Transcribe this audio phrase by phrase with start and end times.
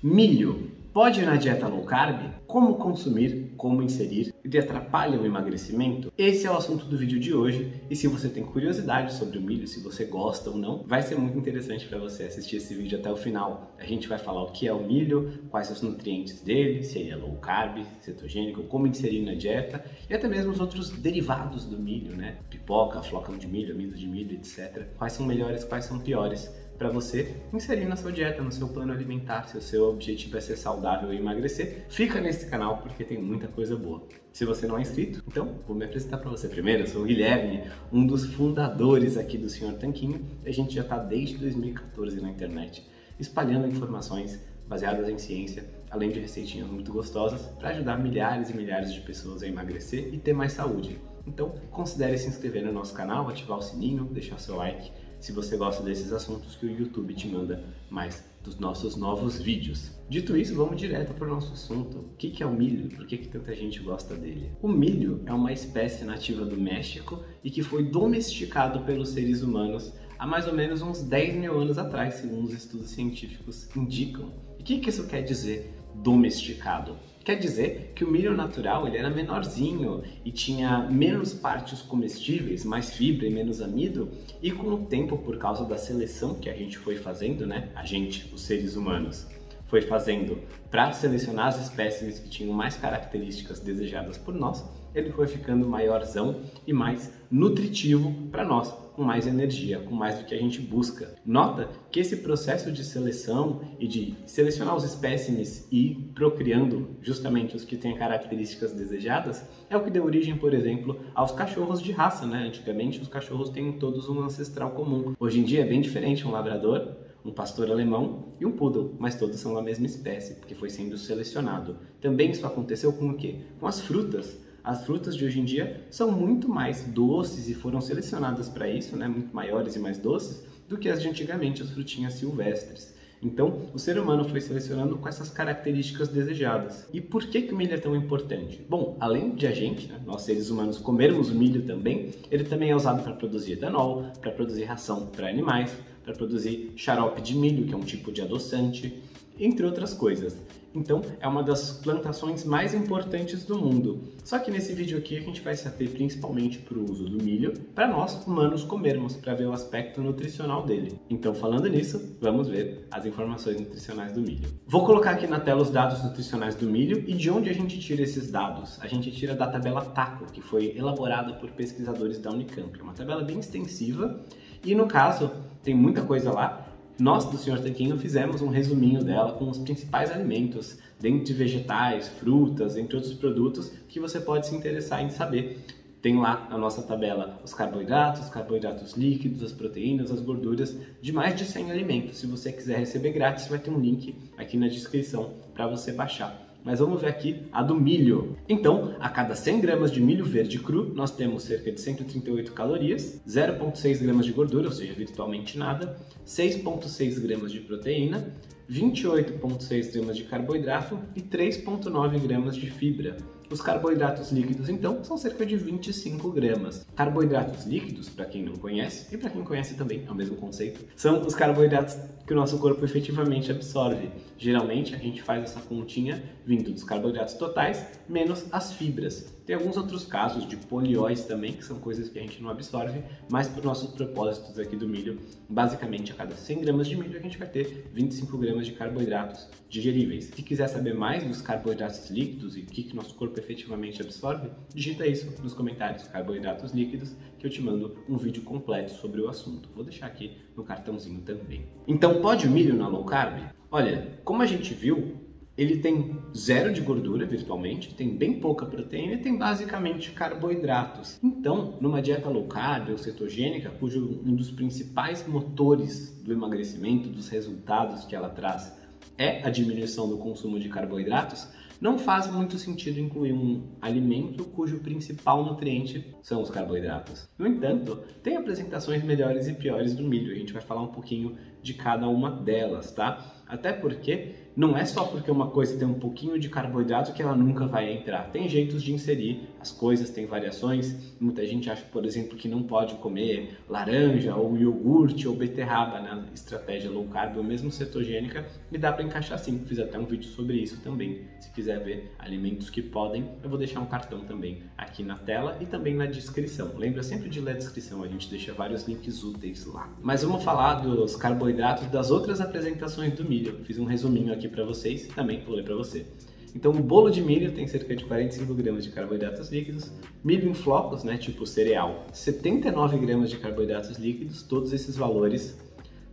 [0.00, 2.20] Milho pode ir na dieta low carb?
[2.46, 4.32] Como consumir, como inserir?
[4.44, 6.12] Ele atrapalha o emagrecimento?
[6.16, 7.72] Esse é o assunto do vídeo de hoje.
[7.90, 11.16] E se você tem curiosidade sobre o milho, se você gosta ou não, vai ser
[11.16, 13.74] muito interessante para você assistir esse vídeo até o final.
[13.76, 17.10] A gente vai falar o que é o milho, quais os nutrientes dele, se ele
[17.10, 21.76] é low carb, cetogênico, como inserir na dieta e até mesmo os outros derivados do
[21.76, 22.38] milho, né?
[22.48, 24.86] Pipoca, flocão de milho, amido de milho, etc.
[24.96, 26.48] Quais são melhores, quais são piores
[26.78, 30.40] para você inserir na sua dieta, no seu plano alimentar, se o seu objetivo é
[30.40, 34.06] ser saudável e emagrecer, fica nesse canal porque tem muita coisa boa.
[34.32, 36.84] Se você não é inscrito, então vou me apresentar para você primeiro.
[36.84, 40.24] Eu sou o Guilherme, um dos fundadores aqui do Senhor Tanquinho.
[40.46, 42.86] A gente já está desde 2014 na internet,
[43.18, 48.92] espalhando informações baseadas em ciência, além de receitinhas muito gostosas para ajudar milhares e milhares
[48.92, 51.00] de pessoas a emagrecer e ter mais saúde.
[51.26, 55.56] Então, considere se inscrever no nosso canal, ativar o sininho, deixar seu like se você
[55.56, 59.90] gosta desses assuntos que o YouTube te manda mais dos nossos novos vídeos.
[60.08, 61.98] Dito isso, vamos direto para o nosso assunto.
[61.98, 62.88] O que é o milho?
[62.96, 64.50] Por que, que tanta gente gosta dele?
[64.62, 69.92] O milho é uma espécie nativa do México e que foi domesticado pelos seres humanos
[70.18, 74.32] há mais ou menos uns 10 mil anos atrás, segundo os estudos científicos indicam.
[74.58, 76.96] E o que, que isso quer dizer, domesticado?
[77.28, 82.96] Quer dizer que o milho natural ele era menorzinho e tinha menos partes comestíveis, mais
[82.96, 84.08] fibra e menos amido,
[84.40, 87.84] e com o tempo, por causa da seleção que a gente foi fazendo, né, a
[87.84, 89.28] gente, os seres humanos,
[89.66, 95.26] foi fazendo para selecionar as espécies que tinham mais características desejadas por nós, ele foi
[95.26, 100.38] ficando maiorzão e mais nutritivo para nós, com mais energia, com mais do que a
[100.38, 101.14] gente busca.
[101.24, 107.64] Nota que esse processo de seleção e de selecionar os espécimes e procriando justamente os
[107.64, 112.26] que têm características desejadas é o que deu origem, por exemplo, aos cachorros de raça,
[112.26, 112.48] né?
[112.48, 115.14] Antigamente os cachorros têm todos um ancestral comum.
[115.20, 119.16] Hoje em dia é bem diferente um labrador um pastor alemão e um poodle, mas
[119.16, 121.76] todos são da mesma espécie, porque foi sendo selecionado.
[122.00, 123.40] Também isso aconteceu com o quê?
[123.60, 124.38] Com as frutas.
[124.68, 128.98] As frutas de hoje em dia são muito mais doces e foram selecionadas para isso,
[128.98, 129.08] né?
[129.08, 132.94] muito maiores e mais doces, do que as de antigamente, as frutinhas silvestres.
[133.22, 136.86] Então, o ser humano foi selecionando com essas características desejadas.
[136.92, 138.60] E por que, que o milho é tão importante?
[138.68, 142.76] Bom, além de a gente, né, nós seres humanos, comermos milho também, ele também é
[142.76, 145.74] usado para produzir etanol, para produzir ração para animais,
[146.04, 149.02] para produzir xarope de milho, que é um tipo de adoçante,
[149.40, 150.36] entre outras coisas.
[150.74, 154.12] Então, é uma das plantações mais importantes do mundo.
[154.22, 157.22] Só que nesse vídeo aqui a gente vai se ater principalmente para o uso do
[157.22, 161.00] milho, para nós humanos comermos, para ver o aspecto nutricional dele.
[161.08, 164.48] Então, falando nisso, vamos ver as informações nutricionais do milho.
[164.66, 167.78] Vou colocar aqui na tela os dados nutricionais do milho e de onde a gente
[167.78, 168.78] tira esses dados.
[168.80, 172.78] A gente tira da tabela TACO, que foi elaborada por pesquisadores da Unicamp.
[172.78, 174.20] É uma tabela bem extensiva
[174.64, 175.30] e no caso
[175.62, 176.66] tem muita coisa lá
[176.98, 182.08] nós do Senhor Tanquinho fizemos um resuminho dela com os principais alimentos, dentro de vegetais,
[182.08, 185.64] frutas, entre outros produtos que você pode se interessar em saber.
[186.02, 191.12] Tem lá na nossa tabela os carboidratos, os carboidratos líquidos, as proteínas, as gorduras de
[191.12, 192.18] mais de 100 alimentos.
[192.18, 196.47] Se você quiser receber grátis, vai ter um link aqui na descrição para você baixar
[196.64, 198.36] mas vamos ver aqui a do milho.
[198.48, 203.20] Então, a cada 100 gramas de milho verde cru, nós temos cerca de 138 calorias,
[203.26, 205.96] 0,6 gramas de gordura, ou seja, virtualmente nada,
[206.26, 208.32] 6,6 gramas de proteína,
[208.70, 213.16] 28,6 gramas de carboidrato e 3,9 gramas de fibra.
[213.50, 216.86] Os carboidratos líquidos, então, são cerca de 25 gramas.
[216.94, 220.84] Carboidratos líquidos, para quem não conhece, e para quem conhece também, é o mesmo conceito,
[220.94, 224.10] são os carboidratos que o nosso corpo efetivamente absorve.
[224.36, 229.34] Geralmente, a gente faz essa continha vindo dos carboidratos totais menos as fibras.
[229.46, 233.02] Tem alguns outros casos de polióis também, que são coisas que a gente não absorve,
[233.30, 237.18] mas para os nossos propósitos aqui do milho, basicamente a cada 100 gramas de milho
[237.18, 240.26] a gente vai ter 25 gramas de carboidratos digeríveis.
[240.26, 244.50] Se quiser saber mais dos carboidratos líquidos e o que, que nosso corpo efetivamente absorve,
[244.74, 249.28] digita isso nos comentários, carboidratos líquidos, que eu te mando um vídeo completo sobre o
[249.28, 249.68] assunto.
[249.74, 251.64] Vou deixar aqui no cartãozinho também.
[251.86, 253.40] Então, pode o milho na low carb?
[253.70, 255.16] Olha, como a gente viu,
[255.58, 261.18] ele tem zero de gordura virtualmente, tem bem pouca proteína e tem basicamente carboidratos.
[261.20, 267.28] Então, numa dieta low carb ou cetogênica, cujo um dos principais motores do emagrecimento, dos
[267.28, 268.72] resultados que ela traz,
[269.18, 271.48] é a diminuição do consumo de carboidratos,
[271.80, 277.28] não faz muito sentido incluir um alimento cujo principal nutriente são os carboidratos.
[277.38, 281.36] No entanto, tem apresentações melhores e piores do milho, a gente vai falar um pouquinho
[281.62, 283.24] de cada uma delas, tá?
[283.46, 287.36] Até porque não é só porque uma coisa tem um pouquinho de carboidrato que ela
[287.36, 288.28] nunca vai entrar.
[288.32, 291.14] Tem jeitos de inserir as coisas, tem variações.
[291.20, 296.24] Muita gente acha, por exemplo, que não pode comer laranja ou iogurte ou beterraba na
[296.34, 299.62] estratégia low carb ou mesmo cetogênica e dá para encaixar sim.
[299.64, 301.20] Fiz até um vídeo sobre isso também.
[301.38, 305.56] Se quiser ver alimentos que podem, eu vou deixar um cartão também aqui na tela
[305.60, 306.72] e também na descrição.
[306.76, 309.88] Lembra sempre de ler a descrição, a gente deixa vários links úteis lá.
[310.02, 313.60] Mas vamos falar dos carboidratos das outras apresentações do milho.
[313.62, 316.06] Fiz um resuminho aqui para vocês e também vou ler para você.
[316.54, 319.92] Então, o bolo de milho tem cerca de 45 gramas de carboidratos líquidos,
[320.24, 325.58] milho em flocos, né, tipo cereal, 79 gramas de carboidratos líquidos, todos esses valores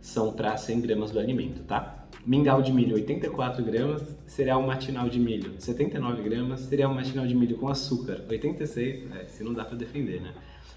[0.00, 2.06] são para 100 gramas do alimento, tá?
[2.24, 7.56] Mingau de milho, 84 gramas, cereal matinal de milho, 79 gramas, cereal matinal de milho
[7.56, 10.32] com açúcar, 86, é, se não dá para defender, né?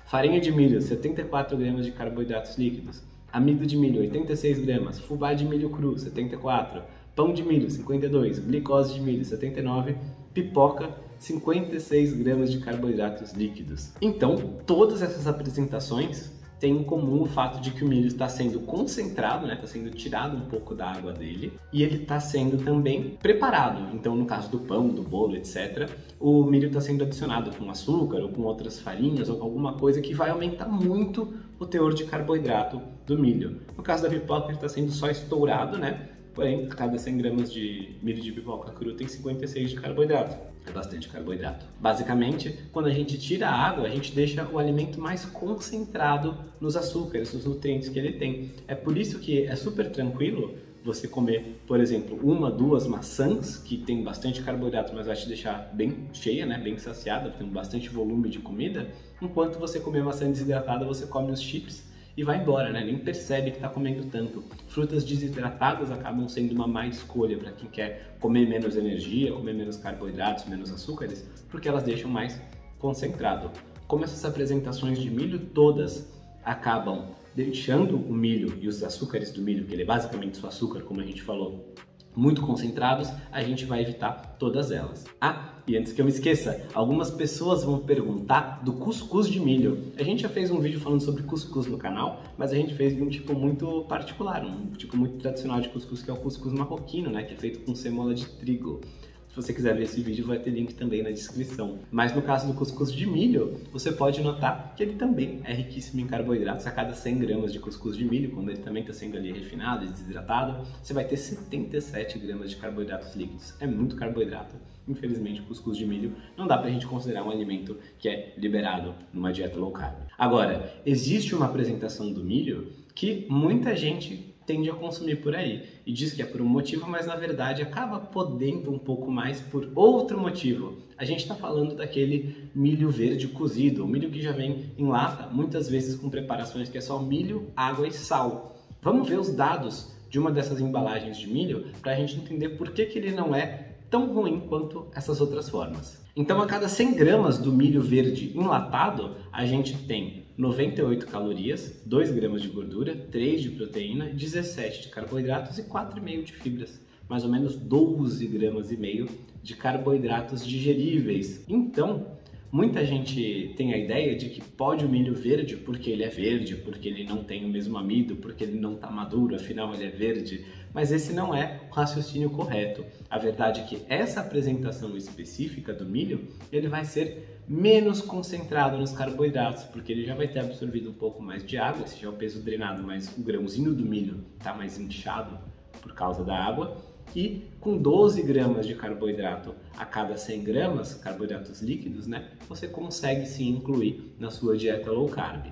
[0.05, 5.45] Farinha de milho, 74 gramas de carboidratos líquidos, amido de milho, 86 gramas, fubá de
[5.45, 6.81] milho cru, 74
[7.19, 9.93] pão de milho 52, glicose de milho 79,
[10.33, 13.91] pipoca 56 gramas de carboidratos líquidos.
[14.01, 16.31] Então, todas essas apresentações
[16.61, 19.67] têm em comum o fato de que o milho está sendo concentrado, está né, tá
[19.67, 23.93] sendo tirado um pouco da água dele e ele está sendo também preparado.
[23.93, 25.89] Então, no caso do pão, do bolo, etc.,
[26.21, 29.99] o milho está sendo adicionado com açúcar ou com outras farinhas ou com alguma coisa
[29.99, 33.59] que vai aumentar muito o teor de carboidrato do milho.
[33.75, 36.11] No caso da pipoca, ele está sendo só estourado, né?
[36.33, 40.37] Porém, cada 100 gramas de milho de pipoca cru tem 56 de carboidrato.
[40.67, 41.65] É bastante carboidrato.
[41.79, 46.75] Basicamente, quando a gente tira a água, a gente deixa o alimento mais concentrado nos
[46.75, 48.51] açúcares, nos nutrientes que ele tem.
[48.67, 53.77] É por isso que é super tranquilo você comer, por exemplo, uma, duas maçãs que
[53.77, 58.29] tem bastante carboidrato, mas vai te deixar bem cheia, né, bem saciada, tem bastante volume
[58.29, 58.89] de comida,
[59.21, 61.88] enquanto você comer maçã desidratada, você come os chips
[62.19, 62.83] e vai embora, né?
[62.83, 64.43] Nem percebe que está comendo tanto.
[64.67, 69.77] Frutas desidratadas acabam sendo uma má escolha para quem quer comer menos energia, comer menos
[69.77, 72.37] carboidratos, menos açúcares, porque elas deixam mais
[72.77, 73.49] concentrado.
[73.87, 76.11] Como essas apresentações de milho todas
[76.43, 80.81] acabam deixando o milho e os açúcares do milho, que ele é basicamente o açúcar,
[80.81, 81.73] como a gente falou,
[82.15, 85.05] muito concentrados, a gente vai evitar todas elas.
[85.21, 89.91] Ah, e antes que eu me esqueça, algumas pessoas vão perguntar do cuscuz de milho.
[89.97, 92.95] A gente já fez um vídeo falando sobre cuscuz no canal, mas a gente fez
[92.95, 96.53] de um tipo muito particular, um tipo muito tradicional de cuscuz, que é o cuscuz
[96.53, 98.81] marroquino, né, que é feito com semola de trigo.
[99.29, 101.77] Se você quiser ver esse vídeo, vai ter link também na descrição.
[101.91, 106.01] Mas no caso do cuscuz de milho, você pode notar que ele também é riquíssimo
[106.01, 106.65] em carboidratos.
[106.65, 109.85] A cada 100 gramas de cuscuz de milho, quando ele também está sendo ali refinado
[109.85, 113.53] e desidratado, você vai ter 77 gramas de carboidratos líquidos.
[113.59, 114.55] É muito carboidrato.
[114.87, 118.33] Infelizmente, o cuscuz de milho não dá para a gente considerar um alimento que é
[118.35, 119.95] liberado numa dieta low carb.
[120.17, 125.93] Agora, existe uma apresentação do milho que muita gente tende a consumir por aí e
[125.93, 129.69] diz que é por um motivo, mas na verdade acaba podendo um pouco mais por
[129.75, 130.79] outro motivo.
[130.97, 135.27] A gente está falando daquele milho verde cozido, o milho que já vem em lata,
[135.31, 138.57] muitas vezes com preparações que é só milho, água e sal.
[138.81, 142.71] Vamos ver os dados de uma dessas embalagens de milho para a gente entender por
[142.71, 145.98] que, que ele não é tão ruim quanto essas outras formas.
[146.19, 152.11] Então, a cada 100 gramas do milho verde enlatado, a gente tem 98 calorias, 2
[152.11, 156.81] gramas de gordura, 3 de proteína, 17 de carboidratos e 4,5 de fibras.
[157.07, 159.07] Mais ou menos 12 gramas e meio
[159.41, 161.45] de carboidratos digeríveis.
[161.47, 162.05] Então,
[162.51, 166.55] muita gente tem a ideia de que pode o milho verde porque ele é verde,
[166.57, 169.89] porque ele não tem o mesmo amido, porque ele não está maduro, afinal ele é
[169.89, 170.43] verde.
[170.73, 172.85] Mas esse não é o raciocínio correto.
[173.09, 178.91] A verdade é que essa apresentação específica do milho, ele vai ser menos concentrado nos
[178.91, 182.11] carboidratos, porque ele já vai ter absorvido um pouco mais de água, esse já é
[182.11, 185.39] o peso drenado, mas o grãozinho do milho está mais inchado
[185.81, 186.77] por causa da água.
[187.15, 193.25] E com 12 gramas de carboidrato a cada 100 gramas, carboidratos líquidos, né, você consegue
[193.25, 195.47] se incluir na sua dieta low carb.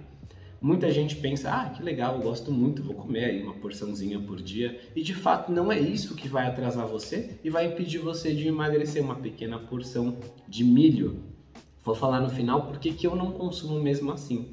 [0.61, 4.41] Muita gente pensa, ah, que legal, eu gosto muito, vou comer aí uma porçãozinha por
[4.41, 4.79] dia.
[4.95, 8.47] E de fato não é isso que vai atrasar você e vai impedir você de
[8.47, 11.27] emagrecer uma pequena porção de milho
[11.87, 14.45] Vou falar no final porque que eu não consumo mesmo assim.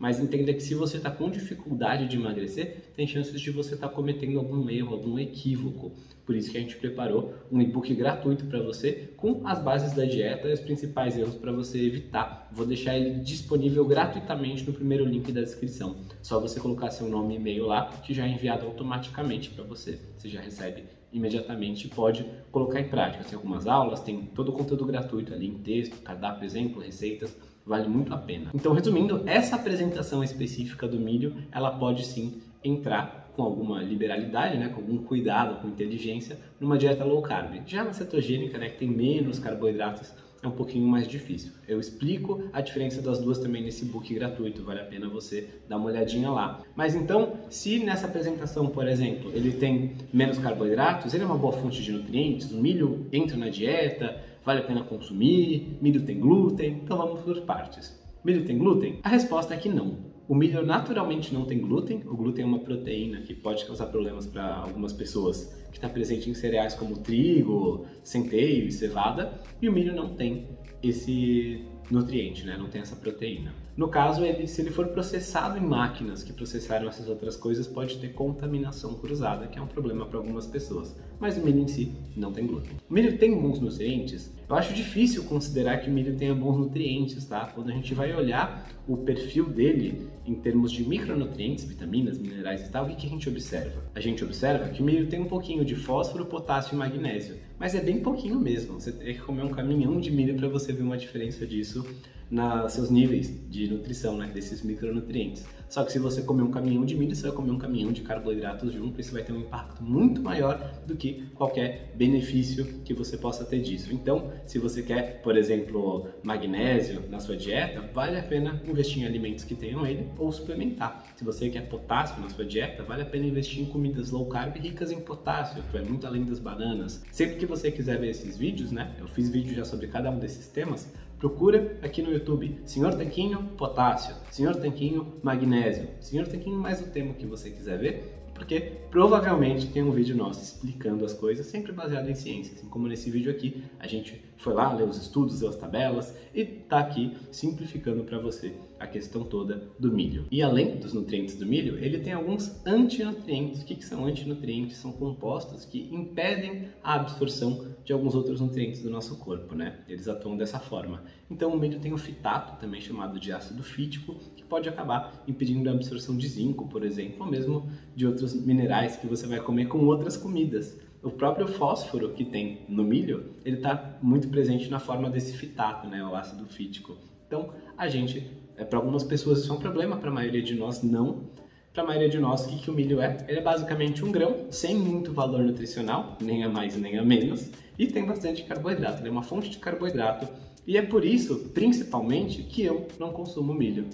[0.00, 3.88] Mas entenda que se você está com dificuldade de emagrecer, tem chances de você estar
[3.88, 5.92] tá cometendo algum erro, algum equívoco.
[6.24, 10.06] Por isso que a gente preparou um e-book gratuito para você com as bases da
[10.06, 12.48] dieta e os principais erros para você evitar.
[12.50, 15.98] Vou deixar ele disponível gratuitamente no primeiro link da descrição.
[16.22, 19.98] Só você colocar seu nome e e-mail lá, que já é enviado automaticamente para você.
[20.16, 23.24] Você já recebe imediatamente pode colocar em prática.
[23.24, 27.36] Tem algumas aulas, tem todo o conteúdo gratuito ali em texto, cardápio, exemplo, receitas,
[27.70, 28.50] vale muito a pena.
[28.52, 34.68] Então, resumindo, essa apresentação específica do milho, ela pode sim entrar com alguma liberalidade, né,
[34.70, 37.62] com algum cuidado, com inteligência, numa dieta low carb.
[37.64, 40.12] Já na cetogênica, né, que tem menos carboidratos,
[40.42, 41.52] é um pouquinho mais difícil.
[41.68, 45.76] Eu explico a diferença das duas também nesse book gratuito, vale a pena você dar
[45.76, 46.62] uma olhadinha lá.
[46.74, 51.52] Mas então, se nessa apresentação, por exemplo, ele tem menos carboidratos, ele é uma boa
[51.52, 56.80] fonte de nutrientes, o milho entra na dieta, vale a pena consumir, milho tem glúten,
[56.84, 57.98] então vamos por partes.
[58.24, 58.98] Milho tem glúten?
[59.02, 60.09] A resposta é que não.
[60.30, 62.02] O milho naturalmente não tem glúten.
[62.06, 66.30] O glúten é uma proteína que pode causar problemas para algumas pessoas, que está presente
[66.30, 69.42] em cereais como trigo, centeio e cevada.
[69.60, 70.46] E o milho não tem
[70.80, 72.56] esse nutriente, né?
[72.56, 73.52] não tem essa proteína.
[73.76, 77.98] No caso, ele, se ele for processado em máquinas que processaram essas outras coisas, pode
[77.98, 80.94] ter contaminação cruzada, que é um problema para algumas pessoas.
[81.18, 82.72] Mas o milho em si não tem glúten.
[82.88, 84.32] O milho tem bons nutrientes?
[84.48, 87.46] Eu acho difícil considerar que o milho tenha bons nutrientes, tá?
[87.54, 92.70] Quando a gente vai olhar o perfil dele em termos de micronutrientes, vitaminas, minerais e
[92.70, 93.84] tal, o que, que a gente observa?
[93.94, 97.74] A gente observa que o milho tem um pouquinho de fósforo, potássio e magnésio, mas
[97.74, 98.80] é bem pouquinho mesmo.
[98.80, 101.86] Você tem que comer um caminhão de milho para você ver uma diferença disso
[102.30, 105.44] nos seus níveis de nutrição, né, desses micronutrientes.
[105.68, 108.02] Só que se você comer um caminhão de milho, você vai comer um caminhão de
[108.02, 113.16] carboidratos junto, isso vai ter um impacto muito maior do que qualquer benefício que você
[113.16, 113.92] possa ter disso.
[113.92, 119.06] Então, se você quer, por exemplo, magnésio na sua dieta, vale a pena investir em
[119.06, 121.04] alimentos que tenham ele ou suplementar.
[121.16, 124.56] Se você quer potássio na sua dieta, vale a pena investir em comidas low carb
[124.56, 127.02] ricas em potássio, que vai muito além das bananas.
[127.10, 128.92] Sempre que você quiser ver esses vídeos, né?
[128.98, 133.42] Eu fiz vídeo já sobre cada um desses temas, Procura aqui no YouTube Senhor Tanquinho
[133.58, 138.58] Potássio, Senhor Tanquinho Magnésio, Senhor Tanquinho mais o tema que você quiser ver porque
[138.90, 143.10] provavelmente tem um vídeo nosso explicando as coisas, sempre baseado em ciência, assim como nesse
[143.10, 147.14] vídeo aqui, a gente foi lá, leu os estudos, leu as tabelas e tá aqui
[147.30, 150.26] simplificando para você a questão toda do milho.
[150.30, 153.62] E além dos nutrientes do milho, ele tem alguns antinutrientes.
[153.62, 154.78] O que, que são antinutrientes?
[154.78, 159.80] São compostos que impedem a absorção de alguns outros nutrientes do nosso corpo, né?
[159.86, 161.04] Eles atuam dessa forma.
[161.30, 165.68] Então o milho tem o fitato, também chamado de ácido fítico, que pode acabar impedindo
[165.68, 169.66] a absorção de zinco, por exemplo, ou mesmo de outros minerais que você vai comer
[169.66, 170.78] com outras comidas.
[171.02, 175.88] O próprio fósforo que tem no milho, ele está muito presente na forma desse fitato,
[175.88, 176.98] né, o ácido fítico.
[177.26, 178.26] Então, a gente,
[178.60, 181.30] é, para algumas pessoas isso é um problema, para a maioria de nós não.
[181.72, 183.24] Para a maioria de nós, o que, que o milho é?
[183.26, 187.50] Ele é basicamente um grão, sem muito valor nutricional, nem a mais nem a menos,
[187.78, 189.00] e tem bastante carboidrato.
[189.00, 190.28] Ele é uma fonte de carboidrato,
[190.66, 193.86] e é por isso, principalmente, que eu não consumo milho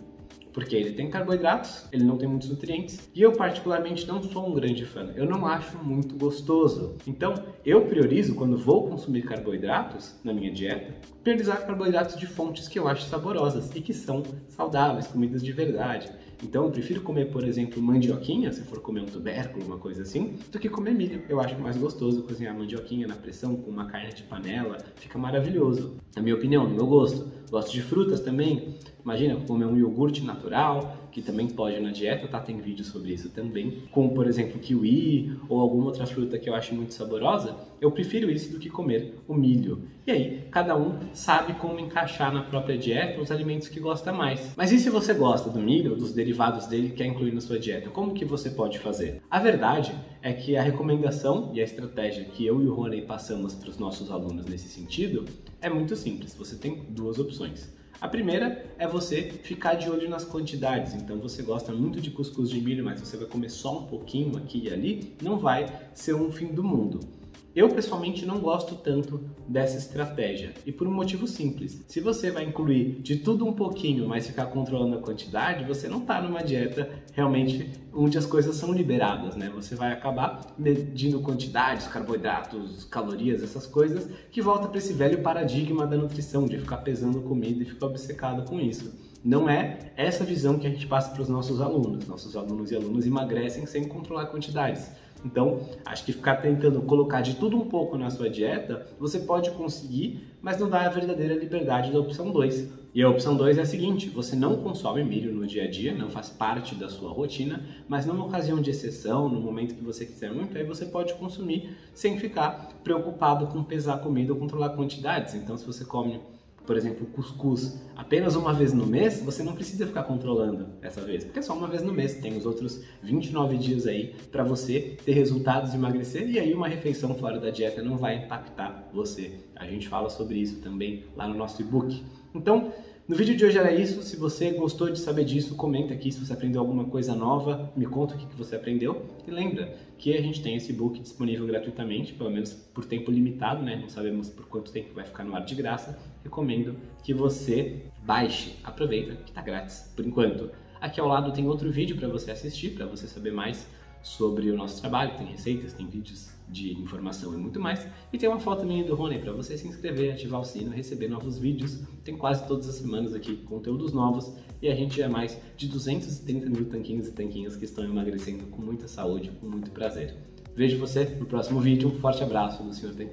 [0.57, 4.55] porque ele tem carboidratos, ele não tem muitos nutrientes, e eu particularmente não sou um
[4.55, 5.13] grande fã.
[5.15, 6.97] Eu não acho muito gostoso.
[7.07, 12.79] Então, eu priorizo quando vou consumir carboidratos na minha dieta, priorizar carboidratos de fontes que
[12.79, 16.11] eu acho saborosas e que são saudáveis, comidas de verdade.
[16.43, 20.39] Então eu prefiro comer, por exemplo, mandioquinha, se for comer um tubérculo, uma coisa assim,
[20.53, 21.23] do que comer milho.
[21.29, 25.97] Eu acho mais gostoso cozinhar mandioquinha na pressão com uma carne de panela, fica maravilhoso.
[26.15, 27.27] Na minha opinião, no meu gosto.
[27.51, 28.75] Gosto de frutas também.
[29.05, 32.39] Imagina comer um iogurte natural, que também pode na dieta, tá?
[32.39, 33.85] Tem vídeo sobre isso também.
[33.91, 38.31] Como, por exemplo, kiwi ou alguma outra fruta que eu acho muito saborosa, eu prefiro
[38.31, 39.89] isso do que comer o milho.
[40.07, 44.53] E aí, cada um sabe como encaixar na própria dieta os alimentos que gosta mais.
[44.59, 47.59] Mas e se você gosta do milho, dos derivados dele que quer incluir na sua
[47.59, 47.89] dieta?
[47.89, 49.23] Como que você pode fazer?
[49.31, 53.55] A verdade é que a recomendação e a estratégia que eu e o Rony passamos
[53.55, 55.25] para os nossos alunos nesse sentido
[55.63, 56.35] é muito simples.
[56.35, 57.75] Você tem duas opções.
[57.99, 60.95] A primeira é você ficar de olho nas quantidades.
[60.95, 64.37] Então, você gosta muito de cuscuz de milho, mas você vai comer só um pouquinho
[64.37, 67.16] aqui e ali, não vai ser um fim do mundo.
[67.57, 71.83] Eu pessoalmente não gosto tanto dessa estratégia e por um motivo simples.
[71.89, 76.01] Se você vai incluir de tudo um pouquinho, mas ficar controlando a quantidade, você não
[76.01, 79.51] está numa dieta realmente onde as coisas são liberadas, né?
[79.55, 85.87] Você vai acabar medindo quantidades, carboidratos, calorias, essas coisas, que volta para esse velho paradigma
[85.87, 88.93] da nutrição, de ficar pesando comida e ficar obcecado com isso.
[89.25, 92.07] Não é essa visão que a gente passa para os nossos alunos.
[92.07, 94.91] Nossos alunos e alunas emagrecem sem controlar quantidades
[95.25, 99.51] então, acho que ficar tentando colocar de tudo um pouco na sua dieta, você pode
[99.53, 102.87] conseguir, mas não dá a verdadeira liberdade da opção 2.
[102.95, 105.95] E a opção 2 é a seguinte: você não consome milho no dia a dia,
[105.95, 110.07] não faz parte da sua rotina, mas numa ocasião de exceção, no momento que você
[110.07, 114.71] quiser muito, aí você pode consumir sem ficar preocupado com pesar a comida ou controlar
[114.71, 115.35] quantidades.
[115.35, 116.21] Então, se você come
[116.67, 121.25] por exemplo, cuscuz apenas uma vez no mês, você não precisa ficar controlando essa vez,
[121.25, 122.17] porque é só uma vez no mês.
[122.17, 126.69] Tem os outros 29 dias aí para você ter resultados e emagrecer, e aí uma
[126.69, 129.39] refeição fora da dieta não vai impactar você.
[129.55, 132.03] A gente fala sobre isso também lá no nosso e-book.
[132.35, 132.73] Então,
[133.09, 134.03] No vídeo de hoje era isso.
[134.03, 137.87] Se você gostou de saber disso, comenta aqui se você aprendeu alguma coisa nova, me
[137.87, 139.07] conta o que você aprendeu.
[139.25, 143.63] E lembra que a gente tem esse book disponível gratuitamente, pelo menos por tempo limitado,
[143.63, 143.77] né?
[143.77, 145.97] Não sabemos por quanto tempo vai ficar no ar de graça.
[146.25, 150.51] Recomendo que você baixe, aproveita que está grátis por enquanto.
[150.81, 153.69] Aqui ao lado tem outro vídeo para você assistir, para você saber mais
[154.07, 157.87] sobre o nosso trabalho, tem receitas, tem vídeos de informação e muito mais.
[158.13, 161.09] E tem uma foto minha do Rony para você se inscrever, ativar o sino, receber
[161.09, 161.81] novos vídeos.
[162.05, 164.33] Tem quase todas as semanas aqui conteúdos novos
[164.63, 168.63] e a gente é mais de 230 mil tanquinhos e tanquinhas que estão emagrecendo com
[168.63, 170.15] muita saúde, com muito prazer.
[170.55, 171.89] Vejo você no próximo vídeo.
[171.89, 172.95] Um forte abraço do Sr.
[172.95, 173.11] Tanquinho.